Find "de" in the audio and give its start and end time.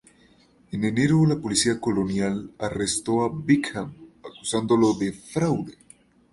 4.95-5.13